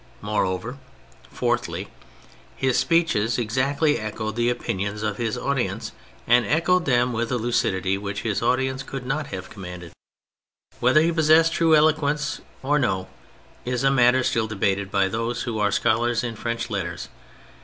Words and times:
IMore 0.23 0.47
over— 0.47 0.79
Fourthly, 1.31 1.87
his 2.55 2.75
speeches 2.79 3.37
exactly 3.37 3.99
echoed 3.99 4.35
the 4.35 4.49
opinions 4.49 5.03
of 5.03 5.17
his 5.17 5.37
audience, 5.37 5.91
and 6.25 6.43
echoed 6.43 6.85
them 6.85 7.13
with 7.13 7.31
a 7.31 7.37
lucidity 7.37 7.99
which 7.99 8.23
his 8.23 8.41
audience 8.41 8.81
could 8.81 9.05
not 9.05 9.27
have 9.27 9.51
commanded. 9.51 9.91
Whether 10.79 11.01
he 11.03 11.11
possessed 11.11 11.53
true 11.53 11.75
eloquence 11.75 12.41
or 12.63 12.79
no 12.79 13.09
is 13.63 13.83
a 13.83 13.91
matter 13.91 14.23
still 14.23 14.47
debated 14.47 14.89
by 14.89 15.07
those 15.07 15.43
who 15.43 15.59
are 15.59 15.69
scholars 15.71 16.23
in 16.23 16.35
French 16.35 16.71
letters. 16.71 17.07